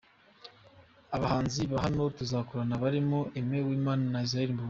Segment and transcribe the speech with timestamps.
[1.15, 4.59] Abahanzi ba hano tuzakorana barimo Aime Uwimana na Israel Mbonyi.